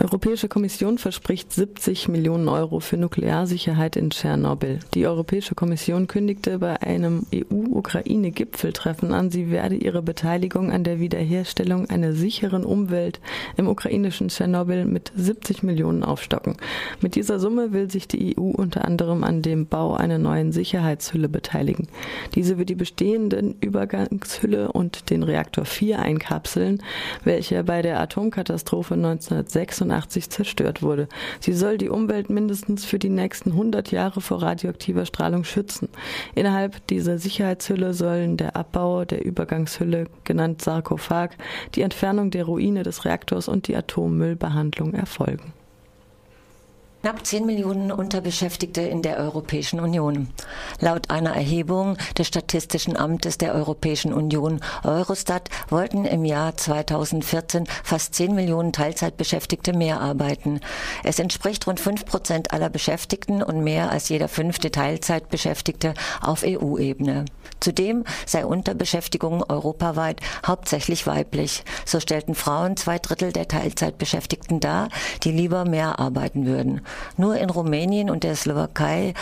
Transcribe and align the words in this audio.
Europäische 0.00 0.48
Kommission 0.48 0.96
verspricht 0.96 1.52
70 1.52 2.08
Millionen 2.08 2.48
Euro 2.48 2.80
für 2.80 2.96
Nuklearsicherheit 2.96 3.96
in 3.96 4.08
Tschernobyl. 4.08 4.78
Die 4.94 5.06
Europäische 5.06 5.54
Kommission 5.54 6.06
kündigte 6.06 6.58
bei 6.58 6.80
einem 6.80 7.26
EU-Ukraine-Gipfeltreffen 7.34 9.12
an, 9.12 9.30
sie 9.30 9.50
werde 9.50 9.74
ihre 9.74 10.00
Beteiligung 10.00 10.72
an 10.72 10.82
der 10.82 10.98
Wiederherstellung 10.98 11.90
einer 11.90 12.14
sicheren 12.14 12.64
Umwelt 12.64 13.20
im 13.58 13.68
ukrainischen 13.68 14.28
Tschernobyl 14.28 14.86
mit 14.86 15.12
70 15.14 15.62
Millionen 15.62 16.04
aufstocken. 16.04 16.56
Mit 17.02 17.14
dieser 17.14 17.38
Summe 17.38 17.72
will 17.72 17.90
sich 17.90 18.08
die 18.08 18.38
EU 18.38 18.44
unter 18.44 18.86
anderem 18.86 19.24
an 19.24 19.42
dem 19.42 19.66
Bau 19.66 19.94
einer 19.94 20.18
neuen 20.18 20.52
Sicherheitshülle 20.52 21.28
beteiligen. 21.28 21.88
Diese 22.34 22.56
wird 22.56 22.70
die 22.70 22.74
bestehenden 22.76 23.56
Übergangshülle 23.60 24.72
und 24.72 25.10
den 25.10 25.22
Reaktor 25.22 25.66
4 25.66 25.98
einkapseln, 25.98 26.82
welcher 27.24 27.62
bei 27.62 27.82
der 27.82 28.00
Atomkatastrophe 28.00 28.94
1986 28.94 29.81
zerstört 30.28 30.82
wurde. 30.82 31.08
Sie 31.40 31.52
soll 31.52 31.78
die 31.78 31.88
Umwelt 31.88 32.30
mindestens 32.30 32.84
für 32.84 32.98
die 32.98 33.08
nächsten 33.08 33.52
100 33.52 33.90
Jahre 33.90 34.20
vor 34.20 34.42
radioaktiver 34.42 35.06
Strahlung 35.06 35.44
schützen. 35.44 35.88
Innerhalb 36.34 36.86
dieser 36.88 37.18
Sicherheitshülle 37.18 37.94
sollen 37.94 38.36
der 38.36 38.56
Abbau 38.56 39.04
der 39.04 39.24
Übergangshülle, 39.24 40.06
genannt 40.24 40.62
Sarkophag, 40.62 41.30
die 41.74 41.82
Entfernung 41.82 42.30
der 42.30 42.44
Ruine 42.44 42.82
des 42.82 43.04
Reaktors 43.04 43.48
und 43.48 43.68
die 43.68 43.76
Atommüllbehandlung 43.76 44.94
erfolgen. 44.94 45.52
Knapp 47.02 47.26
10 47.26 47.44
Millionen 47.46 47.90
Unterbeschäftigte 47.90 48.80
in 48.80 49.02
der 49.02 49.16
Europäischen 49.16 49.80
Union. 49.80 50.28
Laut 50.78 51.10
einer 51.10 51.34
Erhebung 51.34 51.96
des 52.16 52.28
Statistischen 52.28 52.96
Amtes 52.96 53.38
der 53.38 53.56
Europäischen 53.56 54.14
Union 54.14 54.60
Eurostat 54.84 55.48
wollten 55.68 56.04
im 56.04 56.24
Jahr 56.24 56.56
2014 56.56 57.66
fast 57.82 58.14
10 58.14 58.36
Millionen 58.36 58.72
Teilzeitbeschäftigte 58.72 59.72
mehr 59.72 60.00
arbeiten. 60.00 60.60
Es 61.02 61.18
entspricht 61.18 61.66
rund 61.66 61.80
5 61.80 62.04
Prozent 62.04 62.52
aller 62.52 62.70
Beschäftigten 62.70 63.42
und 63.42 63.64
mehr 63.64 63.90
als 63.90 64.08
jeder 64.08 64.28
fünfte 64.28 64.70
Teilzeitbeschäftigte 64.70 65.94
auf 66.20 66.44
EU-Ebene. 66.46 67.24
Zudem 67.58 68.04
sei 68.26 68.46
Unterbeschäftigung 68.46 69.42
europaweit 69.48 70.20
hauptsächlich 70.46 71.08
weiblich. 71.08 71.64
So 71.84 71.98
stellten 71.98 72.36
Frauen 72.36 72.76
zwei 72.76 73.00
Drittel 73.00 73.32
der 73.32 73.48
Teilzeitbeschäftigten 73.48 74.60
dar, 74.60 74.88
die 75.24 75.32
lieber 75.32 75.64
mehr 75.64 75.98
arbeiten 75.98 76.46
würden. 76.46 76.82
Nur 77.16 77.36
in 77.36 77.50
Rumänien 77.50 78.10
und 78.10 78.24
der 78.24 78.36
Slowakei 78.36 79.14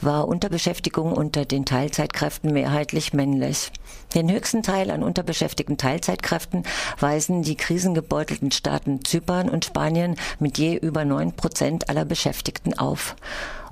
war 0.00 0.28
Unterbeschäftigung 0.28 1.12
unter 1.12 1.44
den 1.44 1.64
Teilzeitkräften 1.64 2.52
mehrheitlich 2.52 3.12
männlich. 3.12 3.70
Den 4.14 4.30
höchsten 4.30 4.62
Teil 4.62 4.90
an 4.90 5.02
unterbeschäftigten 5.02 5.76
Teilzeitkräften 5.76 6.64
weisen 7.00 7.42
die 7.42 7.56
krisengebeutelten 7.56 8.52
Staaten 8.52 9.04
Zypern 9.04 9.48
und 9.48 9.64
Spanien 9.64 10.16
mit 10.38 10.58
je 10.58 10.76
über 10.76 11.04
neun 11.04 11.32
Prozent 11.32 11.88
aller 11.88 12.04
Beschäftigten 12.04 12.78
auf. 12.78 13.16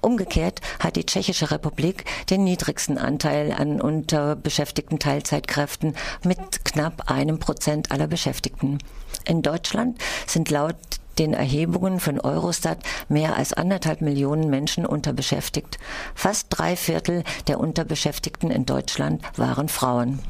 Umgekehrt 0.02 0.60
hat 0.80 0.96
die 0.96 1.06
Tschechische 1.06 1.52
Republik 1.52 2.04
den 2.28 2.42
niedrigsten 2.42 2.98
Anteil 2.98 3.52
an 3.52 3.80
unterbeschäftigten 3.80 4.98
Teilzeitkräften 4.98 5.94
mit 6.24 6.64
knapp 6.64 7.08
einem 7.08 7.38
Prozent 7.38 7.92
aller 7.92 8.08
Beschäftigten. 8.08 8.78
In 9.24 9.42
Deutschland 9.42 9.98
sind 10.26 10.50
laut 10.50 10.74
den 11.18 11.34
Erhebungen 11.34 12.00
von 12.00 12.20
Eurostat 12.20 12.78
mehr 13.08 13.36
als 13.36 13.52
anderthalb 13.52 14.00
Millionen 14.00 14.50
Menschen 14.50 14.86
unterbeschäftigt. 14.86 15.78
Fast 16.14 16.46
drei 16.50 16.76
Viertel 16.76 17.24
der 17.46 17.60
Unterbeschäftigten 17.60 18.50
in 18.50 18.66
Deutschland 18.66 19.22
waren 19.36 19.68
Frauen. 19.68 20.20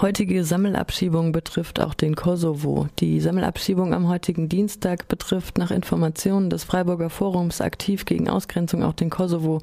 Heutige 0.00 0.42
Sammelabschiebung 0.42 1.32
betrifft 1.32 1.78
auch 1.78 1.92
den 1.92 2.16
Kosovo. 2.16 2.88
Die 2.98 3.20
Sammelabschiebung 3.20 3.92
am 3.92 4.08
heutigen 4.08 4.48
Dienstag 4.48 5.06
betrifft 5.06 5.58
nach 5.58 5.70
Informationen 5.70 6.48
des 6.48 6.64
Freiburger 6.64 7.10
Forums 7.10 7.60
aktiv 7.60 8.06
gegen 8.06 8.28
Ausgrenzung 8.28 8.82
auch 8.82 8.94
den 8.94 9.10
Kosovo. 9.10 9.60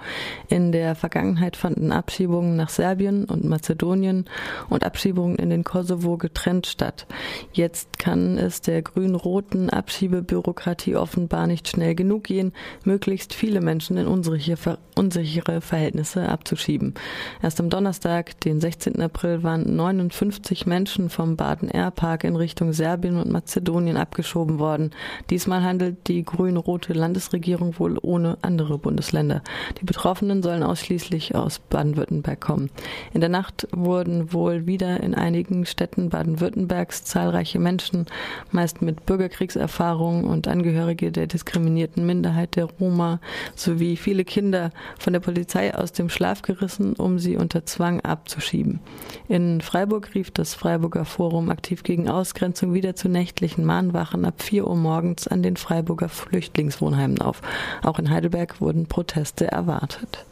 In 0.48 0.72
der 0.72 0.94
Vergangenheit 0.94 1.58
fanden 1.58 1.92
Abschiebungen 1.92 2.56
nach 2.56 2.70
Serbien 2.70 3.26
und 3.26 3.44
Mazedonien 3.44 4.26
und 4.70 4.84
Abschiebungen 4.84 5.36
in 5.38 5.50
den 5.50 5.64
Kosovo 5.64 6.18
getrennt 6.18 6.68
statt. 6.68 7.08
Jetzt 7.52 7.98
kann 7.98 8.38
es 8.38 8.62
der 8.62 8.84
grün-roten 8.84 9.70
Abschiebebürokratie 9.72 10.96
offenbar 10.96 11.48
nicht 11.48 11.68
schnell 11.68 11.96
genug 11.96 12.26
gehen, 12.26 12.54
möglichst 12.86 13.34
viele 13.34 13.62
Menschen 13.62 13.98
in 13.98 14.08
unsichere 14.08 15.62
Verhältnisse 15.62 16.30
abzuschieben. 16.30 16.94
Erst 17.42 17.60
am 17.60 17.70
Donnerstag, 17.70 18.40
den 18.42 18.62
16. 18.62 19.02
April, 19.02 19.44
waren 19.44 19.76
49 19.76 20.19
50 20.20 20.68
Menschen 20.68 21.10
vom 21.10 21.38
Baden-Air-Park 21.38 22.26
in 22.26 22.36
Richtung 22.36 22.74
Serbien 22.74 23.16
und 23.16 23.32
Mazedonien 23.32 23.96
abgeschoben 23.96 24.60
worden. 24.60 24.92
Diesmal 25.30 25.64
handelt 25.64 26.10
die 26.10 26.26
grün-rote 26.26 26.92
Landesregierung 26.92 27.80
wohl 27.80 27.98
ohne 28.02 28.38
andere 28.42 28.78
Bundesländer. 28.78 29.42
Die 29.80 29.86
Betroffenen 29.86 30.44
sollen 30.44 30.62
ausschließlich 30.62 31.36
aus 31.36 31.60
Baden-Württemberg 31.60 32.42
kommen. 32.42 32.70
In 33.14 33.22
der 33.22 33.30
Nacht 33.30 33.70
wurden 33.72 34.34
wohl 34.34 34.68
wieder 34.68 35.00
in 35.00 35.16
einigen 35.16 35.66
Städten 35.66 36.10
Baden-Württembergs 36.10 37.06
zahlreiche 37.06 37.60
Menschen, 37.60 38.06
meist 38.52 38.82
mit 38.82 39.06
Bürgerkriegserfahrung 39.06 40.26
und 40.26 40.50
Angehörige 40.50 41.14
der 41.14 41.28
diskriminierten 41.28 42.06
Minderheit 42.06 42.58
der 42.58 42.66
Roma 42.66 43.22
sowie 43.56 43.96
viele 43.96 44.26
Kinder 44.26 44.72
von 44.98 45.14
der 45.14 45.22
Polizei 45.22 45.74
aus 45.74 45.94
dem 45.94 46.10
Schlaf 46.10 46.42
gerissen, 46.42 46.96
um 46.96 47.20
sie 47.20 47.38
unter 47.38 47.66
Zwang 47.66 48.02
abzuschieben. 48.02 48.82
In 49.30 49.62
Freiburg 49.62 50.09
rief 50.16 50.32
das 50.32 50.54
Freiburger 50.54 51.06
Forum 51.06 51.50
aktiv 51.50 51.84
gegen 51.84 52.10
Ausgrenzung 52.10 52.74
wieder 52.74 52.96
zu 52.96 53.10
nächtlichen 53.10 53.66
Mahnwachen 53.66 54.26
ab 54.26 54.42
4 54.42 54.68
Uhr 54.68 54.76
morgens 54.76 55.28
an 55.28 55.44
den 55.44 55.58
Freiburger 55.58 56.10
Flüchtlingswohnheimen 56.10 57.22
auf. 57.22 57.42
Auch 57.84 58.00
in 58.00 58.10
Heidelberg 58.10 58.62
wurden 58.62 58.88
Proteste 58.88 59.48
erwartet. 59.48 60.26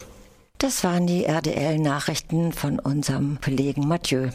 Das 0.57 0.83
waren 0.83 1.05
die 1.05 1.25
RDL-Nachrichten 1.25 2.51
von 2.51 2.79
unserem 2.79 3.39
Kollegen 3.41 3.87
Mathieu. 3.87 4.29